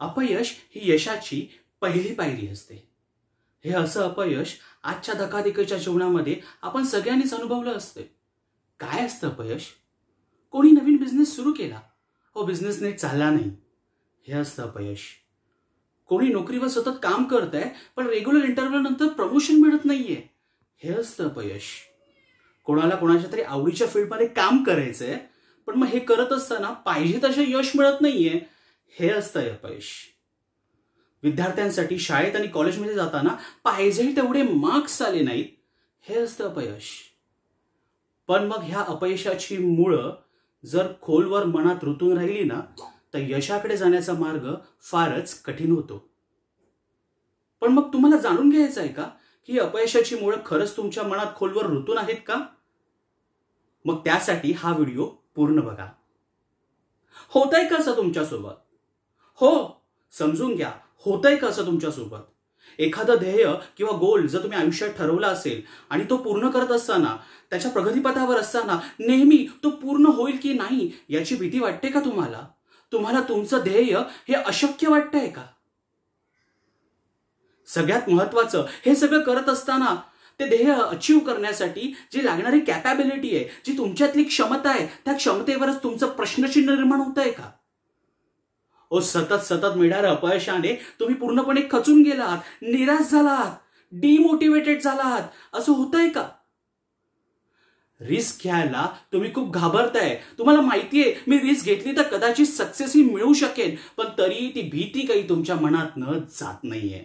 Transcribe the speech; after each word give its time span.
अपयश 0.00 0.56
ही 0.74 0.92
यशाची 0.92 1.46
पहिली 1.80 2.14
पायरी 2.14 2.48
असते. 2.48 2.88
हे 3.64 3.72
असं 3.72 4.02
अपयश 4.02 4.58
आजच्या 4.82 5.14
धकाधकीच्या 5.14 5.78
जीवनामध्ये 5.78 6.40
आपण 6.62 6.84
सगळ्यांनीच 6.84 7.34
अनुभवलं 7.34 7.72
असतं. 7.72 8.00
काय 8.80 9.06
असतं 9.06 9.28
अपयश? 9.28 9.66
कोणी 10.50 10.70
नवीन 10.70 10.96
बिझनेस 10.96 11.36
सुरू 11.36 11.52
केला? 11.52 11.80
हो 12.34 12.44
बिझनेस 12.44 12.82
नीट 12.82 12.98
चालला 12.98 13.30
नाही. 13.30 13.50
हे 14.28 14.32
असतं 14.32 14.62
अपयश. 14.62 15.00
कोणी 16.08 16.28
नोकरीवर 16.28 16.68
सतत 16.68 16.98
काम 17.02 17.24
करत 17.24 17.54
आहे 17.54 17.70
पण 17.96 18.06
रेग्युलर 18.06 18.44
इंटरव्ह्यू 18.44 18.80
नंतर 18.80 19.08
प्रमोशन 19.08 19.54
मिळत 19.54 19.84
नाहीये. 19.84 20.22
हे 20.76 20.94
असतं 20.94 21.24
अपयश. 21.24 21.86
कोणाला 22.64 22.96
कोणाच्या 22.96 23.32
तरी 23.32 23.42
आवडीच्या 23.42 23.86
फील्डमध्ये 23.86 24.26
काम 24.26 24.64
करायचंय 24.64 25.18
पण 25.66 25.74
मग 25.74 25.86
हे 25.86 25.98
करत 25.98 26.32
असताना 26.32 26.72
पाहिजे 26.72 27.20
तसे 27.24 27.44
यश 27.48 27.72
मिळत 27.76 28.00
नाहीये 28.00 28.59
हे 28.98 29.10
असतं 29.10 29.40
अपयश. 29.40 30.06
विद्यार्थ्यांसाठी 31.22 31.98
शाळेत 31.98 32.36
आणि 32.36 32.46
कॉलेजमध्ये 32.46 32.94
जाताना 32.94 33.36
पाहिजे 33.64 34.12
तेवढे 34.16 34.42
मार्क्स 34.42 35.02
आले 35.02 35.22
नाहीत 35.22 35.46
हे 36.00 36.14
असतं 36.14 36.48
अपयश. 36.50 37.02
पण 38.28 38.44
मग 38.44 38.58
ह्या 38.62 38.80
अपयशाची 38.80 39.58
मुळं 39.58 40.14
जर 40.66 40.92
खोलवर 41.02 41.44
मनात 41.44 41.84
रुतून 41.84 42.16
राहिली 42.16 42.44
ना 42.44 42.60
तर 43.14 43.18
यशाकडे 43.18 43.76
जाण्याचा 43.76 44.12
मार्ग 44.12 44.54
फारच 44.82 45.42
कठीण 45.42 45.72
होतो. 45.72 46.10
पण 47.60 47.72
मग 47.72 47.92
तुम्हाला 47.92 48.16
जाणून 48.16 48.50
घ्यायचं 48.50 48.80
आहे 48.80 48.92
का 48.92 49.10
की 49.46 49.58
अपयशाची 49.58 50.14
मुळं 50.14 50.36
खरंच 50.46 50.76
तुमच्या 50.76 51.02
मनात 51.02 51.36
खोलवर 51.36 51.66
रुतून 51.66 51.98
आहेत 51.98 52.18
का? 52.26 52.46
मग 53.84 54.04
त्यासाठी 54.04 54.52
हा 54.52 54.72
व्हिडिओ 54.72 55.06
पूर्ण 55.06 55.60
बघा. 55.60 55.88
होत 57.28 57.54
आहे 57.54 57.68
कसं 57.68 57.96
तुमच्यासोबत? 57.96 58.69
हो 59.40 59.80
समजून 60.12 60.54
घ्या. 60.54 60.70
होतंय 61.06 61.36
कसं 61.36 61.66
तुमच्यासोबत? 61.66 62.18
एखादं 62.78 63.16
ध्येय 63.18 63.44
किंवा 63.76 63.96
गोल 63.96 64.26
जर 64.26 64.42
तुम्ही 64.42 64.58
आयुष्यात 64.58 64.90
ठरवला 64.90 65.28
असेल 65.28 65.60
आणि 65.90 66.04
तो 66.10 66.16
पूर्ण 66.16 66.48
करत 66.50 66.70
असताना 66.72 67.16
त्याच्या 67.50 67.70
प्रगतीपथावर 67.70 68.36
असताना 68.36 68.78
नेहमी 68.98 69.46
तो 69.64 69.70
पूर्ण 69.70 70.06
होईल 70.06 70.36
की 70.42 70.52
नाही 70.52 70.90
याची 71.08 71.36
भीती 71.36 71.58
वाटते 71.58 71.88
का 71.88 72.00
तुम्हाला? 72.00 72.46
तुम्हाला 72.92 73.20
तुमचं 73.20 73.58
ध्येय 73.58 73.96
हे 74.28 74.34
अशक्य 74.34 74.88
वाटतंय 74.88 75.28
का? 75.28 75.42
सगळ्यात 77.66 78.08
महत्वाचं 78.08 78.64
हे 78.86 78.94
सगळं 78.96 79.20
करत 79.20 79.48
असताना 79.48 79.94
ते 80.40 80.46
ध्येय 80.48 80.72
अचीव 80.72 81.18
करण्यासाठी 81.18 81.94
जी 82.12 82.24
लागणारी 82.24 82.60
कॅपॅबिलिटी 82.60 83.36
आहे 83.36 83.44
जी 83.66 83.78
तुमच्यातली 83.78 84.24
क्षमता 84.24 84.70
आहे 84.70 84.86
त्या 85.04 85.14
क्षमतेवरच 85.14 85.82
तुमचं 85.82 86.08
प्रश्नचिन्ह 86.08 86.74
निर्माण 86.74 87.00
होत 87.00 87.18
आहे 87.18 87.30
का? 87.30 87.50
ओ 88.90 89.00
सतत 89.00 89.44
सतत 89.44 89.76
मिळणाऱ्या 89.76 90.10
अपयशाने 90.10 90.74
तुम्ही 91.00 91.14
पूर्णपणे 91.14 91.60
खचून 91.70 92.02
गेलात 92.02 92.62
निराश 92.62 93.10
झालात 93.10 93.56
डिमोटिवेटेड 93.92 94.80
झालात. 94.80 95.22
असं 95.52 95.72
होतंय 95.72 96.08
का? 96.08 96.28
रिस्क 98.00 98.42
घ्यायला 98.42 98.86
तुम्ही 99.12 99.32
खूप 99.34 99.54
घाबरताय. 99.54 100.14
तुम्हाला 100.38 100.60
माहितीये 100.60 101.14
मी 101.26 101.38
रिस्क 101.38 101.66
घेतली 101.66 101.96
तर 101.96 102.02
कदाचित 102.02 102.46
सक्सेस 102.46 102.94
ही 102.96 103.02
मिळू 103.02 103.32
शकेल 103.32 103.76
पण 103.96 104.04
तरी 104.18 104.50
ती 104.54 104.62
भीती 104.62 105.06
काही 105.06 105.28
तुमच्या 105.28 105.56
मनात 105.56 105.96
न 105.96 106.18
जात 106.30 106.64
नाहीये. 106.64 107.04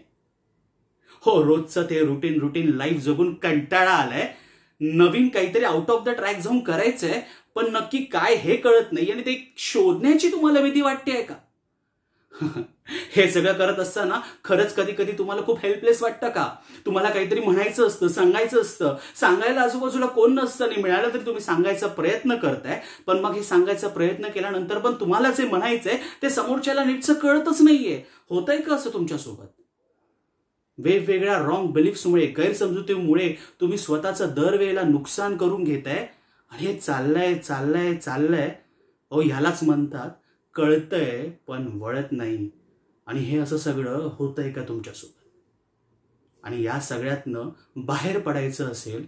हो 1.23 1.43
रोजचं 1.43 1.83
ते 1.89 1.99
रुटीन 2.05 2.39
रुटीन 2.39 2.75
लाईफ 2.75 3.01
जगून 3.01 3.33
कंटाळा 3.33 3.91
आलाय. 3.91 4.33
नवीन 4.81 5.27
काहीतरी 5.29 5.63
आउट 5.63 5.91
ऑफ 5.91 6.03
द 6.03 6.09
ट्रॅक 6.09 6.39
जाऊन 6.39 6.59
करायचंय 6.59 7.21
पण 7.55 7.71
नक्की 7.71 8.03
काय 8.03 8.35
हे 8.35 8.55
कळत 8.55 8.91
नाही 8.91 9.11
आणि 9.11 9.21
ते 9.21 9.53
शोधण्याची 9.57 10.31
तुम्हाला 10.31 10.61
भीती 10.61 10.81
वाटते 10.81 11.11
आहे 11.11 11.23
का? 11.23 11.35
हे 13.15 13.31
सगळं 13.31 13.53
करत 13.53 13.79
असताना 13.79 14.19
खरंच 14.43 14.73
कधी 14.75 14.91
कधी 14.91 15.11
तुम्हाला 15.11 15.41
खूप 15.41 15.59
हेल्पलेस 15.63 16.03
वाटतं 16.03 16.29
का? 16.29 16.55
तुम्हाला 16.85 17.09
काहीतरी 17.09 17.39
म्हणायचं 17.39 17.87
असतं 17.87 18.07
सांगायचं 18.07 18.61
असतं. 18.61 18.95
सांगायला 19.15 19.61
आजूबाजूला 19.61 20.05
कोण 20.05 20.33
नसतं 20.33 20.67
नाही 20.67 20.81
मिळालं 20.81 21.09
तरी 21.09 21.25
तुम्ही 21.25 21.41
सांगायचा 21.41 21.87
प्रयत्न 21.87 22.35
करताय. 22.35 22.81
पण 23.07 23.19
मग 23.19 23.33
हे 23.33 23.43
सांगायचा 23.43 23.87
प्रयत्न 23.87 24.27
केल्यानंतर 24.27 24.77
पण 24.77 24.93
तुम्हाला 24.93 25.31
जे 25.31 25.47
म्हणायचंय 25.47 25.97
ते 26.21 26.29
समोरच्याला 26.29 26.83
नीटचं 26.83 27.13
कळतच 27.13 27.61
नाहीये. 27.61 28.03
होतंय 28.29 28.57
का 28.57 28.75
असं 28.75 28.89
तुमच्यासोबत? 28.93 29.61
वेगवेगळ्या 30.77 31.37
रॉंग 31.37 31.67
बिलीफ्समुळे 31.67 32.25
गैरसमजुतीमुळे 32.25 33.35
तुम्ही 33.61 33.77
स्वतःचं 33.77 34.27
दरवेळेला 34.35 34.81
नुकसान 34.81 35.37
करून 35.37 35.63
घेताय. 35.63 36.07
आणि 36.51 36.65
हे 36.65 36.77
चाललंय 36.77 37.35
चाललंय 37.35 37.95
चाललंय. 37.95 38.55
अहो 39.11 39.21
ह्यालाच 39.21 39.59
म्हणतात. 39.63 40.09
कळतंय 40.55 41.29
पण 41.47 41.67
वळत 41.73 42.11
नाही. 42.11 42.49
आणि 43.07 43.19
हे 43.19 43.37
असं 43.37 43.57
सगळं 43.57 44.09
होतंय 44.13 44.51
का 44.51 44.61
तुमच्यासोबत? 44.63 45.21
आणि 46.43 46.63
या 46.63 46.79
सगळ्यातनं 46.79 47.49
बाहेर 47.75 48.19
पडायचं 48.19 48.65
असेल 48.65 49.07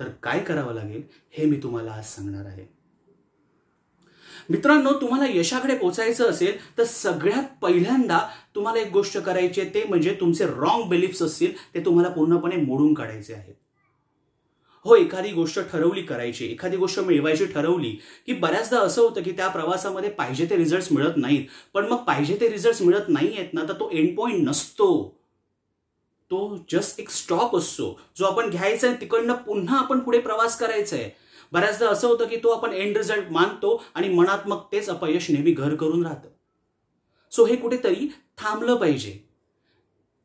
तर 0.00 0.08
काय 0.22 0.38
करावं 0.40 0.74
लागेल 0.74 1.02
हे 1.30 1.46
मी 1.46 1.56
तुम्हाला 1.62 1.92
आज 1.92 2.04
सांगणार 2.04 2.46
आहे. 2.46 2.66
मित्रांनो 4.50 4.92
तुम्हाला 5.00 5.26
यशाकडे 5.28 5.76
पोचायचं 5.76 6.30
असेल 6.30 6.78
तर 6.78 6.84
सगळ्यात 6.84 7.44
पहिल्यांदा 7.62 8.28
तुम्हाला 8.54 8.80
एक 8.80 8.92
गोष्ट 8.92 9.18
करायची 9.18 9.60
आहे 9.60 9.74
ते 9.74 9.84
म्हणजे 9.84 10.16
तुमचे 10.20 10.46
रॉंग 10.46 10.88
बिलीफ्स 10.88 11.22
असतील 11.22 11.52
ते 11.74 11.84
तुम्हाला 11.84 12.08
पूर्णपणे 12.08 12.56
मोडून 12.56 12.94
काढायचे 12.94 13.34
आहेत. 13.34 13.54
हो 14.84 14.94
एखादी 14.96 15.30
गोष्ट 15.32 15.60
ठरवली 15.72 16.02
करायची 16.02 16.46
एखादी 16.46 16.76
गोष्ट 16.76 16.98
मिळवायची 16.98 17.46
ठरवली 17.46 17.90
की 18.26 18.32
बऱ्याचदा 18.32 18.80
असं 18.80 19.02
होतं 19.02 19.22
की 19.22 19.32
त्या 19.32 19.48
प्रवासामध्ये 19.48 20.10
पाहिजे 20.10 20.46
ते 20.50 20.56
रिझल्ट 20.56 20.92
मिळत 20.92 21.16
नाहीत. 21.16 21.44
पण 21.74 21.86
मग 21.86 21.96
पाहिजे 21.96 22.36
ते 22.40 22.48
रिझल्ट 22.48 22.82
मिळत 22.82 23.08
नाही 23.08 23.32
आहेत 23.36 23.54
ना 23.54 23.62
तर 23.62 23.72
तो 23.72 23.90
एंड 23.92 24.16
पॉईंट 24.16 24.48
नसतो. 24.48 25.14
तो 26.30 26.66
जस्ट 26.72 27.00
एक 27.00 27.10
स्टॉप 27.10 27.56
असतो. 27.56 28.00
जो 28.16 28.24
आपण 28.24 28.50
घ्यायचा 28.50 28.88
आहे 28.88 29.00
तिकडनं 29.00 29.34
पुन्हा 29.34 29.78
आपण 29.78 29.98
पुढे 29.98 30.18
प्रवास 30.18 30.58
करायचा 30.58 30.96
आहे. 30.96 31.10
बऱ्याचदा 31.52 31.88
असं 31.88 32.08
होतं 32.08 32.24
की 32.24 32.36
तो 32.36 32.48
आपण 32.48 32.72
एंड 32.72 32.96
रिझल्ट 32.96 33.30
मानतो 33.30 33.84
आणि 33.94 34.08
मनात 34.08 34.48
मग 34.48 34.60
तेच 34.72 34.88
अपयश 34.88 35.30
नेहमी 35.30 35.52
घर 35.52 35.74
करून 35.74 36.06
राहतं. 36.06 36.28
सो 37.30 37.44
हे 37.44 37.56
कुठेतरी 37.56 38.08
थांबलं 38.38 38.74
पाहिजे. 38.74 39.18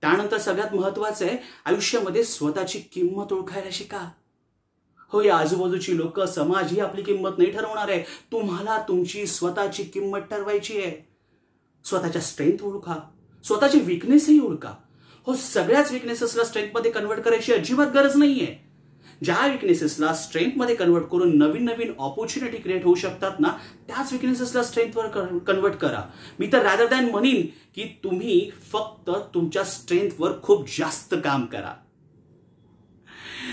त्यानंतर 0.01 0.37
सगळ्यात 0.37 0.73
महत्वाचं 0.75 1.25
आहे 1.25 1.37
आयुष्यामध्ये 1.65 2.23
स्वतःची 2.23 2.79
किंमत 2.79 3.33
ओळखायला 3.33 3.69
शिका. 3.71 4.09
हो 5.13 5.21
या 5.21 5.35
आजूबाजूची 5.37 5.97
लोक 5.97 6.19
समाज 6.19 6.71
ही 6.71 6.79
आपली 6.79 7.01
किंमत 7.01 7.37
नाही 7.37 7.51
ठरवणार 7.51 7.89
आहे. 7.89 8.03
तुम्हाला 8.31 8.77
तुमची 8.87 9.25
स्वतःची 9.27 9.83
किंमत 9.83 10.19
ठरवायची 10.31 10.77
आहे. 10.77 10.91
स्वतःच्या 11.85 12.21
स्ट्रेंथ 12.21 12.63
ओळखा. 12.63 12.95
स्वतःची 13.43 13.79
विकनेसही 13.79 14.39
ओळखा. 14.39 14.73
हो 15.27 15.33
सगळ्याच 15.33 15.91
विकनेसेसला 15.91 16.43
स्ट्रेंथमध्ये 16.43 16.91
कन्वर्ट 16.91 17.19
करायची 17.19 17.53
अजिबात 17.53 17.87
गरज 17.93 18.15
नाहीये. 18.15 18.55
ज्या 19.23 19.45
विकनेसेसला 19.47 20.13
स्ट्रेंथमध्ये 20.13 20.75
कन्वर्ट 20.75 21.05
करून 21.05 21.37
नवीन 21.37 21.63
नवीन 21.65 21.91
ऑपॉर्च्युनिटी 21.99 22.57
क्रिएट 22.57 22.85
होऊ 22.85 22.95
शकतात 22.95 23.39
ना 23.39 23.47
त्याच 23.87 24.11
विकनेसेसला 24.11 24.63
स्ट्रेंथवर 24.63 25.07
कन्वर्ट 25.47 25.73
करा. 25.73 26.01
मी 26.39 26.47
तर 26.53 26.61
रॅदर 26.61 26.87
दॅन 26.87 27.09
म्हणेन 27.09 27.45
की 27.75 27.83
तुम्ही 28.03 28.49
फक्त 28.71 29.09
तुमच्या 29.33 29.63
स्ट्रेंथवर 29.63 30.31
खूप 30.43 30.67
जास्त 30.77 31.15
काम 31.23 31.45
करा. 31.45 31.73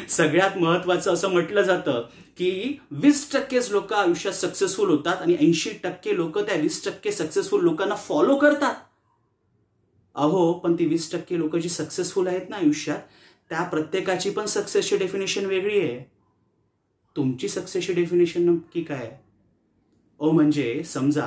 सगळ्यात 0.09 0.57
महत्वाचं 0.59 1.13
असं 1.13 1.29
म्हटलं 1.29 1.63
जातं 1.63 2.03
की 2.37 2.79
वीस 2.91 3.31
टक्केच 3.33 3.71
लोक 3.71 3.93
आयुष्यात 3.93 4.35
सक्सेसफुल 4.35 4.91
होतात 4.91 5.17
आणि 5.17 5.37
ऐंशी 5.41 5.71
टक्के 5.85 6.17
लोक 6.17 6.39
त्या 6.39 6.55
वीस 6.55 6.85
टक्के 6.85 7.13
सक्सेसफुल 7.13 7.63
लोकांना 7.65 7.95
फॉलो 7.95 8.37
करतात. 8.37 8.75
अहो 10.15 10.53
पण 10.53 10.75
ती 10.75 10.87
वीस 10.87 11.11
टक्के 11.13 11.39
लोक 11.39 11.57
जी 11.57 11.69
सक्सेसफुल 11.69 12.27
आहेत 12.27 12.49
ना 12.51 12.57
आयुष्यात 12.57 12.99
त्या 13.51 13.63
प्रत्येकाची 13.63 14.31
पण 14.31 14.47
सक्सेसची 14.47 14.97
डेफिनेशन 14.97 15.47
वेगळी 15.47 15.79
आहे. 15.81 15.99
तुमची 17.17 17.49
सक्सेसची 17.49 17.93
डेफिनेशन 17.93 18.49
नक्की 18.49 18.83
काय 18.83 19.11
ओ 20.21 20.31
म्हणजे 20.31 20.83
समजा 20.85 21.27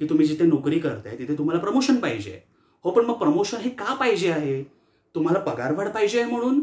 की 0.00 0.08
तुम्ही 0.08 0.26
जिथे 0.26 0.44
नोकरी 0.44 0.78
करताय 0.78 1.16
तिथे 1.18 1.38
तुम्हाला 1.38 1.60
प्रमोशन 1.60 1.96
पाहिजे. 1.96 2.40
हो 2.84 2.90
पण 2.90 3.04
मग 3.04 3.14
प्रमोशन 3.14 3.56
हे 3.56 3.70
का 3.70 3.94
पाहिजे 3.94 4.30
आहे? 4.32 4.62
तुम्हाला 5.14 5.38
पगारवाढ 5.38 5.88
पाहिजे 5.88 6.20
आहे 6.20 6.30
म्हणून? 6.30 6.62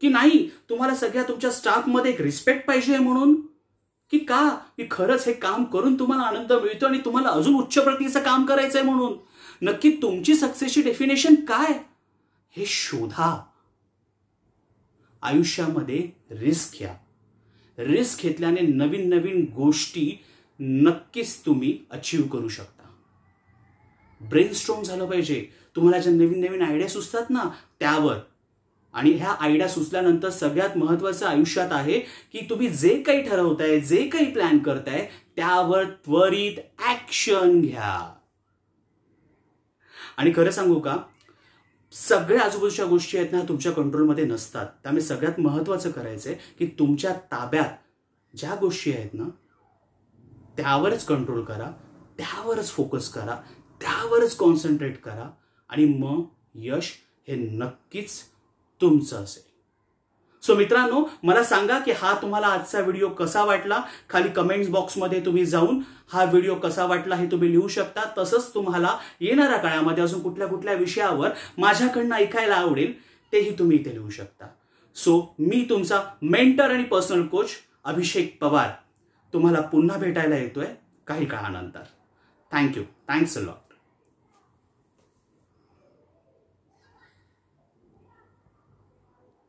की 0.00 0.08
नाही 0.08 0.50
तुम्हाला 0.70 0.94
सगळ्या 0.94 1.22
तुमच्या 1.22 1.50
स्टाफमध्ये 1.50 2.12
एक 2.12 2.20
रिस्पेक्ट 2.20 2.66
पाहिजे 2.66 2.98
म्हणून? 2.98 3.46
की 4.10 4.18
का? 4.18 4.58
की 4.76 4.86
खरंच 4.90 5.26
हे 5.26 5.32
काम 5.32 5.64
करून 5.64 5.98
तुम्हाला 5.98 6.22
आनंद 6.22 6.52
मिळतो 6.52 6.86
आणि 6.86 6.98
तुम्हाला 7.04 7.28
अजून 7.28 7.54
उच्च 7.54 7.78
प्रतीचं 7.78 8.22
काम 8.22 8.46
करायचंय 8.46 8.82
म्हणून? 8.82 9.12
नक्की 9.62 9.90
तुमची 10.02 10.34
सक्सेसची 10.34 10.82
डेफिनेशन 10.82 11.34
काय? 11.34 11.72
हे 12.50 12.66
शोधा. 12.66 13.44
आयुष्यामध्ये 15.22 16.08
रिस्क 16.30 16.78
घ्या. 16.78 16.94
रिस्क 17.78 18.22
घेतल्याने 18.22 18.60
नवीन 18.60 19.08
नवीन 19.08 19.46
गोष्टी 19.54 20.24
नक्कीच 20.60 21.40
तुम्ही 21.46 21.78
अचीव 21.90 22.22
करू 22.22 22.48
शकता. 22.48 22.88
ब्रेन 24.28 24.52
स्ट्रॉंग 24.52 24.82
झालं 24.82 25.06
पाहिजे. 25.06 25.46
तुम्हाला 25.76 25.98
ज्या 25.98 26.12
नवीन 26.12 26.44
नवीन 26.44 26.62
आयडिया 26.62 26.88
सुचतात 26.88 27.30
ना 27.30 27.44
त्यावर. 27.80 28.16
आणि 28.94 29.10
ह्या 29.12 29.30
आयडिया 29.30 29.68
सुचल्यानंतर 29.68 30.30
सगळ्यात 30.30 30.76
महत्वाचं 30.78 31.26
आयुष्यात 31.26 31.72
आहे 31.72 31.98
की 32.32 32.46
तुम्ही 32.50 32.68
जे 32.68 33.02
काही 33.02 33.22
ठरवताय 33.22 33.80
जे 33.80 34.08
काही 34.08 34.32
प्लॅन 34.32 34.58
करताय 34.58 35.08
त्यावर 35.36 35.84
त्वरित 35.84 36.58
ऍक्शन 36.90 37.60
घ्या. 37.60 38.14
आणि 40.16 40.32
खरं 40.36 40.50
सांगू 40.50 40.78
का? 40.80 40.96
सगळ्या 41.92 42.42
आजूबाजूच्या 42.42 42.86
गोष्टी 42.86 43.18
आहेत 43.18 43.32
ना 43.32 43.40
तुमच्या 43.48 43.72
कंट्रोलमध्ये 43.72 44.24
नसतात. 44.24 44.66
त्यामुळे 44.82 45.04
सगळ्यात 45.04 45.40
महत्त्वाचं 45.40 45.90
करायचं 45.90 46.30
आहे 46.30 46.38
की 46.58 46.66
तुमच्या 46.78 47.12
ताब्यात 47.32 47.70
ज्या 48.34 48.54
गोष्टी 48.54 48.92
आहेत 48.92 49.14
ना 49.14 49.28
त्यावरच 50.56 51.04
कंट्रोल 51.04 51.44
करा 51.44 51.70
त्यावरच 52.18 52.70
फोकस 52.70 53.08
करा 53.08 53.36
त्यावरच 53.80 54.36
कॉन्सन्ट्रेट 54.36 55.00
करा 55.00 55.30
आणि 55.68 55.84
मग 55.84 56.22
यश 56.54 56.92
हे 57.28 57.34
नक्कीच 57.34 58.20
तुमचं 58.84 59.24
असेल. 59.24 59.42
सो 60.42 60.54
मित्रांनो 60.54 61.04
मला 61.22 61.42
सांगा 61.44 61.78
की 61.78 61.92
हा 61.92 62.12
तुम्हाला 62.22 62.46
आजचा 62.46 62.80
व्हिडिओ 62.80 63.08
कसा 63.08 63.44
वाटला? 63.44 63.80
खाली 64.10 64.28
कमेंट्स 64.28 64.68
बॉक्समध्ये 64.70 65.20
तुम्ही 65.20 65.44
जाऊन 65.44 65.80
हा 66.12 66.24
व्हिडिओ 66.24 66.54
कसा 66.54 66.84
वाटला 66.86 67.16
हे 67.16 67.26
तुम्ही 67.26 67.50
लिहू 67.50 67.68
शकता. 67.68 68.02
तसंच 68.18 68.54
तुम्हाला 68.54 68.96
येणाऱ्या 69.20 69.58
काळामध्ये 69.58 70.02
अजून 70.02 70.22
कुठल्या 70.22 70.48
कुठल्या 70.48 70.74
विषयावर 70.74 71.30
माझ्याकडनं 71.58 72.14
ऐकायला 72.14 72.54
आवडेल 72.54 72.92
तेही 73.32 73.58
तुम्ही 73.58 73.78
इथे 73.78 73.94
लिहू 73.94 74.10
शकता. 74.10 74.46
सो 74.96 75.34
मी 75.38 75.66
तुमचा 75.70 76.02
मेंटर 76.22 76.70
आणि 76.70 76.84
पर्सनल 76.84 77.26
कोच 77.26 77.50
अभिषेक 77.84 78.36
पवार. 78.40 78.70
तुम्हाला 79.32 79.60
पुन्हा 79.60 79.98
भेटायला 79.98 80.36
येतोय 80.36 80.66
काही 81.06 81.26
काळानंतर. 81.26 81.82
Thank you 82.52 82.82
thanks 83.08 83.38
a 83.38 83.40
lot 83.40 83.63